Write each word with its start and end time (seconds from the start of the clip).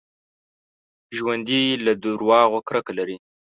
ژوندي 1.15 1.61
له 1.85 1.91
دروغو 2.03 2.59
کرکه 2.67 2.91
لري 2.99 3.17